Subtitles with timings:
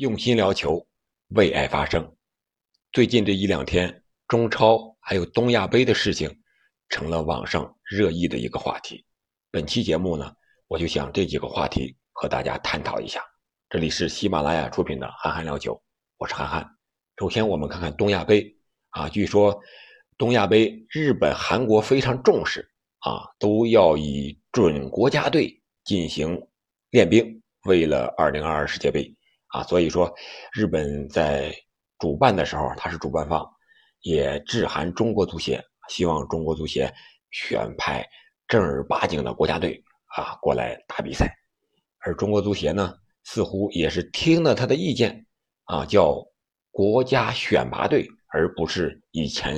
[0.00, 0.86] 用心聊球，
[1.34, 2.16] 为爱发声。
[2.90, 6.40] 最近这一两天，中超还有东亚杯的事情，
[6.88, 9.04] 成了网上热议的一个话题。
[9.50, 10.32] 本期节目呢，
[10.68, 13.22] 我就想这几个话题和大家探讨一下。
[13.68, 15.74] 这里是喜马拉雅出品的《憨憨聊球》，
[16.16, 16.66] 我是憨憨。
[17.18, 18.56] 首先，我们看看东亚杯
[18.92, 19.60] 啊，据说
[20.16, 22.66] 东亚杯日本、韩国非常重视
[23.00, 26.40] 啊，都要以准国家队进行
[26.88, 29.14] 练兵，为了2022世界杯。
[29.50, 30.12] 啊，所以说，
[30.52, 31.54] 日本在
[31.98, 33.44] 主办的时候，他是主办方，
[34.02, 36.92] 也致函中国足协，希望中国足协
[37.30, 38.08] 选派
[38.46, 39.82] 正儿八经的国家队
[40.16, 41.36] 啊过来打比赛。
[41.98, 42.94] 而中国足协呢，
[43.24, 45.26] 似乎也是听了他的意见，
[45.64, 46.24] 啊，叫
[46.70, 49.56] 国家选拔队，而不是以前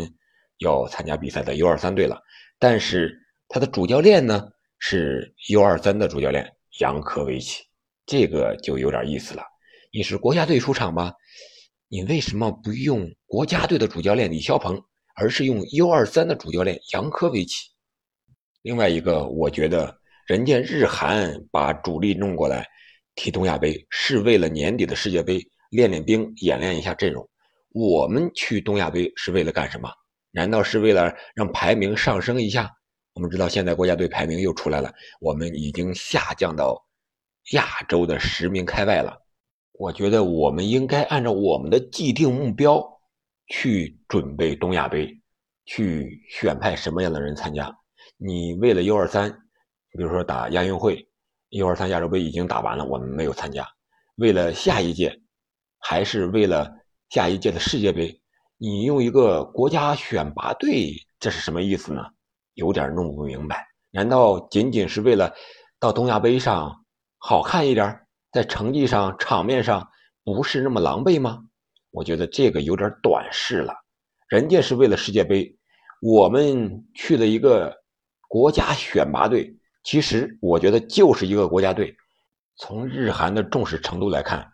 [0.59, 2.19] 要参加比赛的 U23 队了。
[2.59, 3.14] 但是
[3.47, 6.50] 他的主教练呢，是 U23 的主教练
[6.80, 7.62] 杨科维奇，
[8.06, 9.52] 这个就有点意思了。
[9.95, 11.12] 你是国家队出场吗？
[11.88, 14.83] 你为什么不用国家队的主教练李霄鹏，
[15.14, 17.69] 而是用 U23 的主教练杨科维奇？
[18.62, 19.94] 另外一个，我觉得
[20.27, 22.67] 人家日韩把主力弄过来
[23.17, 27.28] 踢东亚杯，是为了年底的世界杯练练兵、演练一下阵容。
[27.69, 29.91] 我们去东亚杯是为了干什么？
[30.30, 32.70] 难道是为了让排名上升一下？
[33.12, 36.83] 我们知道现在国家队排名又出来了，我们已经下降到
[37.50, 39.19] 亚洲的十名开外了。
[39.83, 42.80] 我觉得我们应该按照我们的既定目标
[43.48, 45.20] 去准备东亚杯，
[45.64, 47.77] 去选派什么样的人参加。
[48.16, 49.33] 你为了 U23，
[49.91, 51.05] 比如说打亚运会
[51.50, 53.66] ，U23 亚洲杯已经打完了，我们没有参加。
[54.14, 55.20] 为了下一届，
[55.80, 56.72] 还是为了
[57.08, 58.22] 下一届的世界杯，
[58.58, 62.02] 你用一个国家选拔队，这是什么意思呢？
[62.55, 63.67] 有点弄不明白。
[63.91, 65.34] 难道仅仅是为了
[65.80, 66.84] 到东亚杯上
[67.19, 67.98] 好看一点？
[68.33, 69.86] 在成绩上、场面上
[70.25, 71.44] 不是那么狼狈吗？
[71.91, 73.74] 我觉得这个有点短视了。
[74.28, 75.55] 人家是为了世界杯，
[76.00, 77.77] 我们去了一个
[78.29, 81.95] 国家选拔队，其实我觉得就是一个国家队。
[82.57, 84.51] 从日韩的重视程度来看，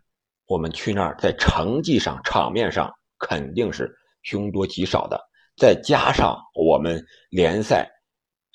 [0.46, 3.88] 我们去那儿在成绩上、场面上肯定是
[4.22, 5.20] 凶多吉少的。
[5.56, 7.88] 再加上我们联赛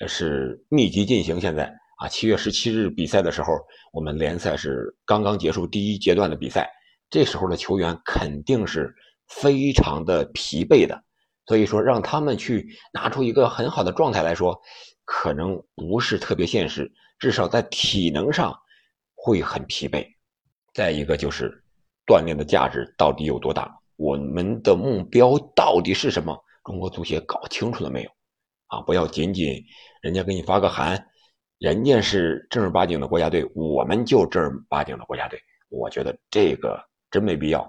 [0.06, 1.74] 是密集进行，现在。
[2.04, 3.54] 啊，七月十七日比赛的时候，
[3.90, 6.70] 我们联赛是刚刚结束第一阶段的比赛，
[7.08, 8.94] 这时候的球员肯定是
[9.26, 11.02] 非常的疲惫的，
[11.46, 14.60] 所以说让他们去拿出一个很好的状态来说，
[15.06, 18.54] 可能不是特别现实，至少在体能上
[19.14, 20.06] 会很疲惫。
[20.74, 21.50] 再一个就是
[22.06, 26.38] 锻炼的价值到底有多大，我们的目标到底是什么？
[26.64, 28.10] 中国足协搞清楚了没有？
[28.66, 29.64] 啊，不要仅仅
[30.02, 31.02] 人家给你发个函。
[31.64, 35.40] 人家是正儿八经的国家队，我们就正儿八经的国家队。
[35.70, 36.78] 我觉得这个
[37.10, 37.66] 真没必要。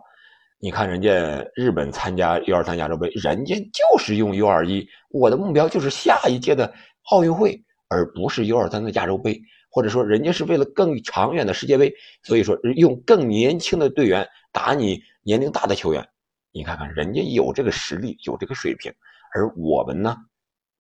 [0.60, 1.10] 你看人家
[1.56, 4.86] 日本参加 U23 亚洲杯，人家就是用 U21。
[5.12, 6.74] 我的目标就是下一届的
[7.10, 7.58] 奥运会，
[7.88, 9.42] 而不是 U23 的亚洲杯。
[9.70, 16.06] 或者说，人家是为了更长远的世界杯，所以说用更年轻的队员打你年龄大的球员。
[16.52, 18.92] 你看看人家有这个实力，有这个水平，
[19.34, 20.18] 而我们呢，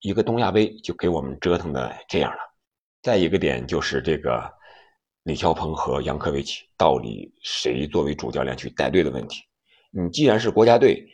[0.02, 2.40] 一个东亚杯就给我们折腾的这样了。
[3.06, 4.52] 再一个点就是这个
[5.26, 9.44] 李霄鹏和杨科维奇到底谁作为主教练去带队的问题。
[9.92, 11.08] 你既然是国家队，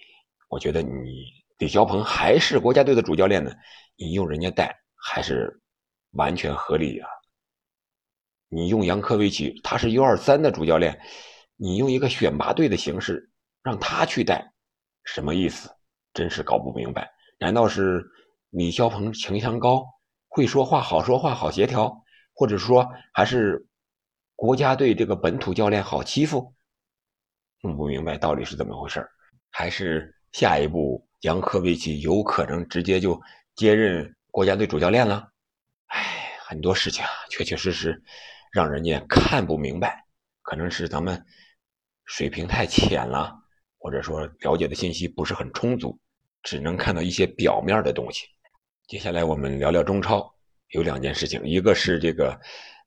[0.47, 1.25] 我觉得你
[1.57, 3.51] 李霄鹏还是国家队的主教练呢，
[3.97, 5.62] 你用人家带还是
[6.12, 7.09] 完全合理啊。
[8.47, 10.97] 你用杨科维奇，他是 U23 的主教练，
[11.57, 13.30] 你用一个选拔队的形式
[13.62, 14.50] 让他去带，
[15.03, 15.69] 什么意思？
[16.13, 17.12] 真是搞不明白。
[17.38, 18.01] 难道是
[18.51, 19.85] 李霄鹏情商高？
[20.34, 23.68] 会说话，好说话，好协调，或者说还是
[24.38, 26.56] 国家队这个本土教练好欺负，
[27.62, 29.06] 弄不明白到底是怎么回事
[29.50, 33.22] 还是下一步杨科维奇有可能直接就
[33.56, 35.28] 接任国家队主教练了？
[35.88, 38.02] 哎，很多事情啊，确确实实
[38.53, 40.06] 让人家看不明白，
[40.44, 41.22] 可能是咱们
[42.06, 43.36] 水平太浅了，
[43.78, 46.00] 或者说了解的信息不是很充足，
[46.42, 48.25] 只能看到一些表面的东西。
[48.92, 50.30] 接下来我们聊聊中超，
[50.72, 52.38] 有两件事情，一个是这个，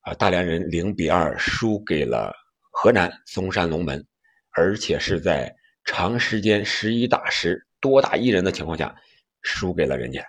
[0.01, 2.31] 啊，大连人零比二输给了
[2.71, 4.05] 河南嵩山龙门，
[4.51, 5.51] 而且是在
[5.83, 8.95] 长时间十一打十多打一人的情况下，
[9.41, 10.23] 输给了人家。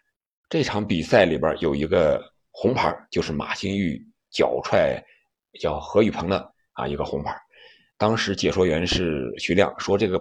[0.49, 4.99] 这场比赛里边有一个红牌，就是马兴玉脚踹
[5.61, 7.39] 叫何雨鹏的啊一个红牌。
[7.99, 10.19] 当时解说员是徐亮，说这个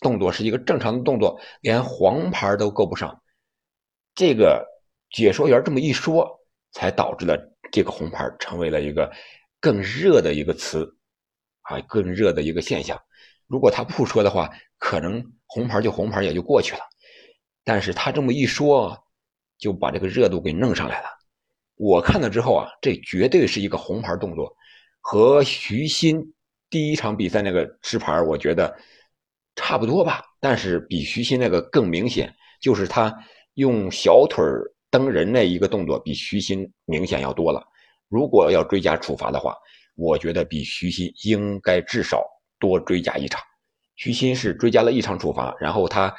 [0.00, 3.22] 动作是一个正常的动作，连黄牌都够不上。
[4.12, 4.66] 这个。
[5.10, 6.28] 解说员这么一说，
[6.72, 7.38] 才导致了
[7.70, 9.10] 这个红牌成为了一个
[9.60, 10.86] 更热的一个词，
[11.62, 13.00] 啊，更热的一个现象。
[13.46, 16.80] 如果他不说的话，可能红牌就红牌也就过去了。
[17.64, 18.96] 但是他这么一说，
[19.58, 21.08] 就把这个热度给弄上来了。
[21.76, 24.54] 我看了之后啊，这绝对是一个红牌动作，
[25.00, 26.20] 和徐新
[26.68, 28.76] 第一场比赛那个吃牌，我觉得
[29.54, 30.24] 差不多吧。
[30.40, 33.14] 但是比徐新那个更明显，就是他
[33.54, 34.44] 用小腿
[34.90, 37.62] 蹬人那一个动作，比徐新明显要多了。
[38.08, 39.54] 如果要追加处罚的话，
[39.96, 42.24] 我觉得比徐新应该至少
[42.58, 43.42] 多追加一场。
[43.96, 46.14] 徐新是追加了一场处罚，然后他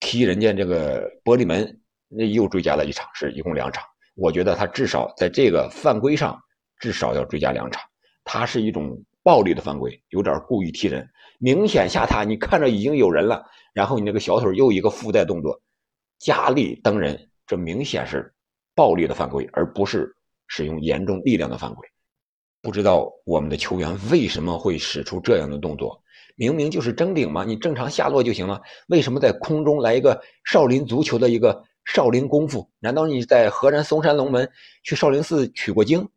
[0.00, 3.84] 踢人家这个玻璃门，那又追加了一场，是一共两场。
[4.14, 6.38] 我觉得他至少在这个犯规上
[6.80, 7.82] 至少要追加两场。
[8.24, 11.08] 他是一种暴力的犯规，有点故意踢人，
[11.38, 15.62] 明显下塌，你看着已经有人了，然后你那个小腿又一个附带动作，
[16.18, 18.32] 加力蹬人，这明显是
[18.76, 20.14] 暴力的犯规，而不是。
[20.50, 21.86] 使用严重力量的犯规，
[22.62, 26.02] 不知道我们的球员为什么会使出这样的动作？
[26.36, 32.66] 明明就是争顶嘛，你正常下落就行了，为什么在空中来一个少林足球的一个少林功夫？
[32.78, 34.50] 难道你在河南嵩山龙门
[34.84, 36.08] 去少林寺取过经？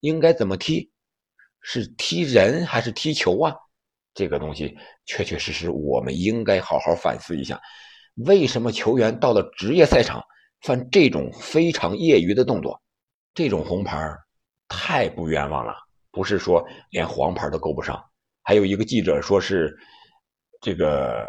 [0.00, 0.90] 应该怎么踢？
[1.60, 3.54] 是踢人还是踢球啊？
[4.14, 4.74] 这个东西
[5.04, 7.60] 确确实实，我们应该好好反思一下，
[8.24, 10.24] 为什么球员到了职业赛场
[10.62, 12.80] 犯这种非常业余的动作？
[13.34, 13.98] 这种红牌
[14.68, 15.74] 太不冤枉了，
[16.10, 18.02] 不是说连黄牌都够不上。
[18.42, 19.76] 还有一个记者说是
[20.60, 21.26] 这个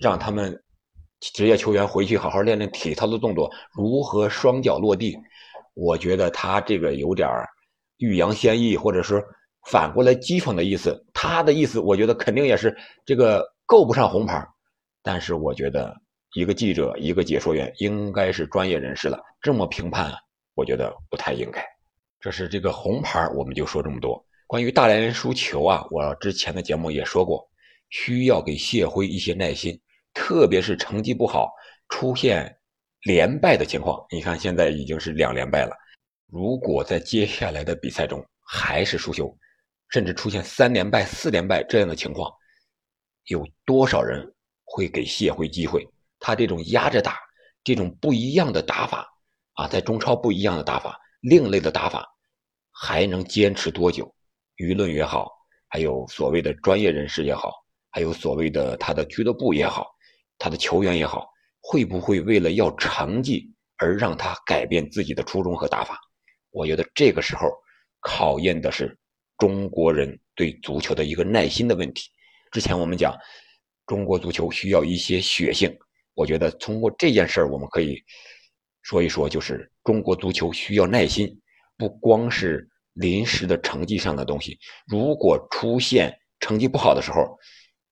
[0.00, 0.56] 让他们
[1.20, 5.18] 职业球员回去好好练练体操的动作，如何双脚落地。
[5.74, 7.28] 我觉得他这个有点
[7.98, 9.22] 欲扬先抑，或者说
[9.66, 11.04] 反过来讥讽的意思。
[11.12, 14.46] 他的意思，我觉得肯定也是这个够不上红牌。
[15.02, 15.94] 但是我觉得
[16.34, 20.12] 一个记者，一个解说员应该是专业人士了，这么评判。
[20.54, 21.64] 我觉得不太应该。
[22.20, 24.24] 这是这个红牌，我们就说这么多。
[24.46, 27.48] 关于大连人输球啊，我之前的节目也说过，
[27.88, 29.80] 需要给谢辉一些耐心，
[30.12, 31.50] 特别是成绩不好、
[31.88, 32.58] 出现
[33.02, 34.04] 连败的情况。
[34.10, 35.74] 你看现在已经是两连败了，
[36.26, 39.34] 如果在接下来的比赛中还是输球，
[39.88, 42.30] 甚至出现三连败、四连败这样的情况，
[43.24, 44.30] 有多少人
[44.64, 45.88] 会给谢辉机会？
[46.20, 47.18] 他这种压着打，
[47.64, 49.08] 这种不一样的打法。
[49.54, 52.08] 啊，在中超不一样的打法，另类的打法，
[52.70, 54.10] 还能坚持多久？
[54.56, 55.28] 舆论也好，
[55.68, 57.52] 还有所谓的专业人士也好，
[57.90, 59.86] 还有所谓的他的俱乐部也好，
[60.38, 61.28] 他的球员也好，
[61.60, 65.98] 会不会为了要成绩而让他改变自己的初衷和打法？
[66.50, 67.50] 我觉得这个时候
[68.00, 68.98] 考验的是
[69.36, 72.08] 中国人对足球的一个耐心的问题。
[72.50, 73.14] 之前我们讲，
[73.84, 75.76] 中国足球需要一些血性，
[76.20, 77.98] 我觉得通过这件事儿，我们可以。
[78.82, 81.40] 说一说，就是中国足球需要耐心，
[81.78, 84.58] 不光是临时的成绩上的东西。
[84.86, 87.38] 如果出现成绩不好的时候，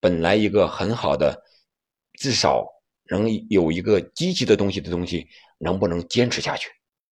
[0.01, 1.43] 本来一个很好的，
[2.19, 2.67] 至少
[3.11, 5.27] 能有一个积极的东西的东西，
[5.59, 6.69] 能不能坚持下去？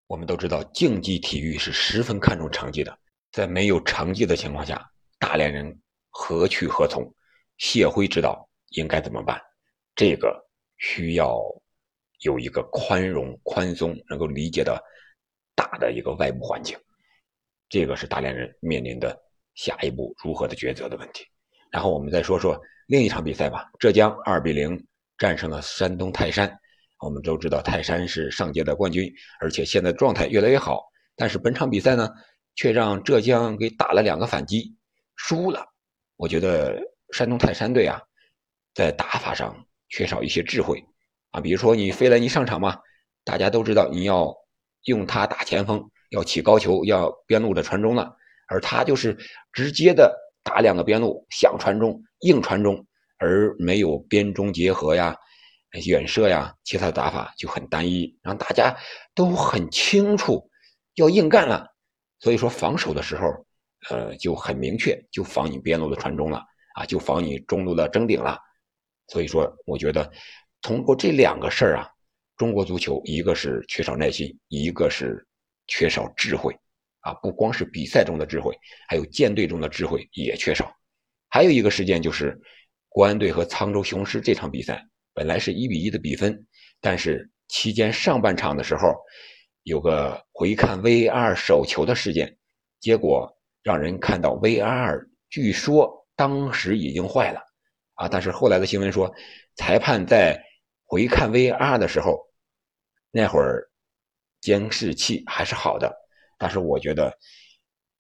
[0.07, 2.99] 我们都知道，竞技体育是十分看重成绩的。
[3.33, 4.85] 在没有成绩的情况下，
[5.19, 5.81] 大连人
[6.11, 7.11] 何去何从？
[7.57, 9.41] 谢辉知道应该怎么办，
[9.95, 10.46] 这个
[10.79, 11.41] 需要。
[12.21, 14.83] 有一个宽容、宽松、能够理解的
[15.55, 16.75] 大的一个外部环境，
[17.69, 19.15] 这个是大连人面临的
[19.55, 21.27] 下一步如何的抉择的问题。
[21.71, 23.71] 然后我们再说说另一场比赛吧。
[23.79, 24.83] 浙江二比零
[25.19, 26.51] 战胜了山东泰山。
[27.01, 30.83] 我们都知道泰山是上届的冠军，而且现在状态越来越好。
[31.17, 32.11] 但是本场比赛呢，
[32.55, 34.75] 却让浙江给打了两个反击，
[35.17, 35.67] 输了。
[36.17, 36.81] 我觉得
[37.13, 38.01] 山东泰山队啊，
[38.73, 40.85] 在打法上缺少一些智慧。
[41.31, 42.79] 啊，比如说你费莱尼上场嘛，
[43.25, 44.35] 大家都知道你要
[44.85, 48.17] 用他打前锋，要起高球，要边路的传中了，
[48.49, 49.17] 而他就是
[49.53, 52.87] 直接的打两个边路，想传中硬传中，
[53.19, 55.15] 而没有边中结合呀、
[55.87, 58.75] 远射呀，其他的打法就很单一，让大家
[59.15, 60.49] 都很清楚
[60.95, 61.67] 要硬干了。
[62.21, 63.27] 所以说防守的时候，
[63.91, 66.43] 呃，就很明确，就防你边路的传中了
[66.77, 68.39] 啊，就防你中路的争顶了。
[69.09, 70.13] 所以说，我觉得。
[70.63, 71.89] 通过这两个事儿啊，
[72.37, 75.25] 中国足球一个是缺少耐心，一个是
[75.69, 76.53] 缺少智慧，
[77.01, 78.53] 啊，不光是比赛中的智慧，
[78.89, 80.75] 还有舰队中的智慧也缺少。
[81.29, 82.37] 还有一个事件就是
[82.89, 84.85] 国安队和沧州雄狮这场比赛，
[85.15, 86.45] 本来是一比一的比分，
[86.81, 88.93] 但是期间上半场的时候
[89.63, 92.37] 有个回看 V R 手球的事件，
[92.81, 93.33] 结果
[93.63, 97.41] 让人看到 V R 据说当时已经坏了，
[97.97, 99.13] 啊，但是后来的新闻说
[99.57, 100.43] 裁判在。
[100.89, 102.17] 回看 VR 的时候，
[103.11, 103.69] 那会儿
[104.41, 105.93] 监视器还是好的，
[106.39, 107.13] 但是我觉得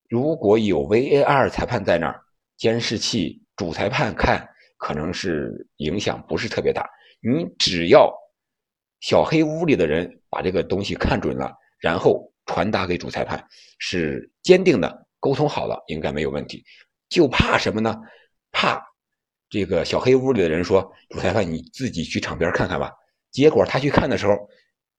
[0.08, 2.22] 如果有 VAR 裁判在那儿，
[2.56, 4.48] 监视器主裁判看
[4.78, 6.88] 可能是影响不是特别大。
[7.20, 8.08] 你只要
[9.00, 13.44] 小黑屋里的人把这个东西看准了，然后传达给主裁判，
[13.80, 16.64] 是坚定的沟通好了，应该没有问题。
[17.08, 17.96] 就怕什么呢？
[18.52, 18.80] 怕
[19.48, 22.92] 这个小黑屋里的人说：“主裁判，你自己去场边看看吧。”
[23.30, 24.48] 结果他去看的时候，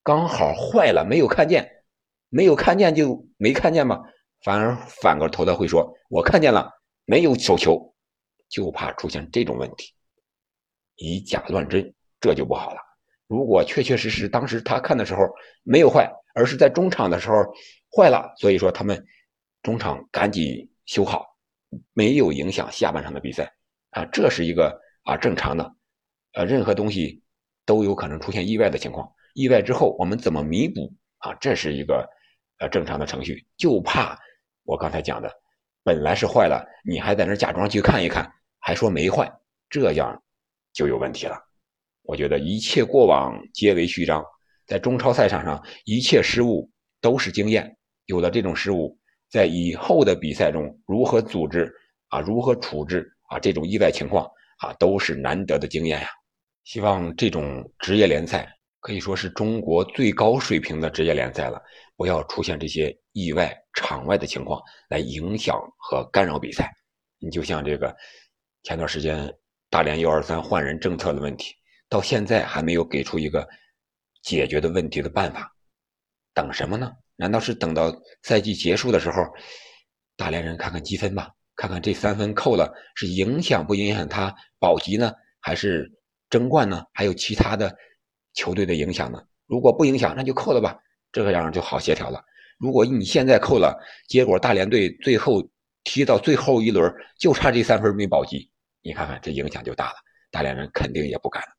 [0.04, 1.70] 刚好坏了，没有看见，
[2.30, 4.01] 没有看见就没看见嘛，
[4.44, 6.72] 反而反过头来会说：“我看见了，
[7.06, 7.94] 没有手球。”
[8.50, 9.94] 就怕出现这种问题，
[10.96, 12.80] 以假乱真，这就不好了。
[13.27, 15.27] 如果确确实实当时他看的时候
[15.63, 17.36] 没有坏，而是在中场的时候
[17.94, 19.06] 坏了，所以说他们
[19.62, 21.25] 中场赶紧修好，
[21.92, 23.51] 没有影响下半场的比赛
[23.98, 25.74] 啊，这是一个啊正常的，
[26.34, 27.24] 呃，任何东西
[27.66, 31.34] 都有可能出现意外的情况，意外之后我们怎么弥补啊？
[31.42, 32.08] 这是一个
[32.60, 34.16] 呃正常的程序，就怕
[34.66, 35.32] 我刚才讲的，
[35.84, 38.32] 本来是坏了，你还在那假装去看一看。
[38.60, 39.32] 还说没坏，
[39.70, 40.22] 这样
[40.74, 41.42] 就有问题了。
[42.04, 44.24] 我觉得一切过往皆为序章，
[44.68, 46.70] 在中超赛场上，一切失误
[47.01, 47.77] 都是经验。
[48.06, 49.00] 有了这种失误，
[49.30, 51.74] 在以后的比赛中如何组织
[52.10, 54.25] 啊，如何处置啊，这种意外情况
[54.57, 56.10] 啊，都是难得的经验呀。
[56.63, 61.62] 希望这种职业联赛可以说是中国最高水平的职业联赛了，
[61.96, 66.69] 不要出现这些意外场外的情况来影响和干扰比赛。
[67.19, 67.96] 你就像这个。
[68.63, 69.34] 前段时间
[69.69, 71.53] 大连幺二三换人政策的问题，
[71.88, 73.48] 到现在还没有给出一个
[74.22, 75.50] 解决的问题的办法，
[76.34, 76.91] 等什么呢？
[77.15, 77.93] 难道是等到
[78.24, 79.24] 赛季结束的时候，
[80.17, 85.12] 大连人看看积分吧，看看这三分扣了是影响不影响他保级呢，
[85.42, 85.92] 还是
[86.30, 86.86] 争冠呢？
[86.94, 87.76] 还有其他的
[88.34, 89.20] 球队的影响呢？
[89.48, 90.78] 如果不影响，那就扣了吧，
[91.12, 92.24] 这个样就好协调了。
[92.60, 93.76] 如果你现在扣了，
[94.08, 95.42] 结果大连队最后
[95.84, 98.50] 踢到最后一轮就差这三分没保级。
[98.84, 99.96] 你看看这影响就大了，
[100.30, 101.50] 大连人肯定也不干了，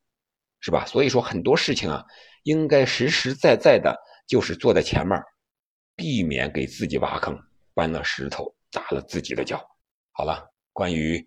[0.60, 0.86] 是吧？
[0.86, 2.04] 所以说很多事情啊，
[2.44, 3.96] 应该实实在在的，
[4.28, 5.20] 就是坐在前面，
[5.96, 7.36] 避免给自己挖坑，
[7.74, 9.60] 搬了石头砸了自己的脚。
[10.18, 11.24] 好了，关于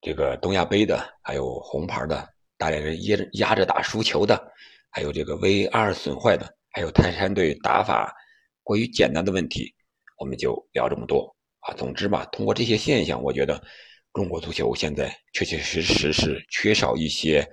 [0.00, 4.42] 这个东亚杯的，还有红牌的，大连人压压着打输球的，
[4.90, 8.10] 还有这个 VR 损坏的，还有泰山队打法
[8.62, 9.70] 过于简单的问题，
[10.16, 11.74] 我们就聊这么多啊。
[11.74, 13.62] 总之吧，通过这些现象，我觉得。
[14.14, 17.46] 中国足球现在确确实实是缺少一些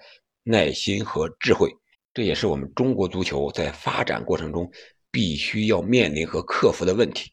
[0.44, 1.70] 耐心和智慧，
[2.14, 4.72] 这也是我们中国足球在发展过程中
[5.12, 7.30] 必须要面临和克服的问题。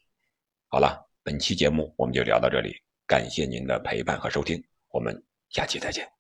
[0.67, 2.75] 好了，本期节目我们就聊到这里，
[3.11, 6.20] 感谢您的陪伴和收听，我们下期再见。